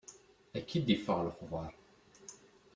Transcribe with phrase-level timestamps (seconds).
[0.57, 1.71] Akka i d-iffeɣ lexbar.